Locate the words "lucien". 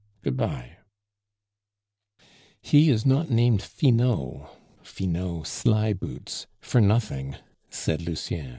8.01-8.49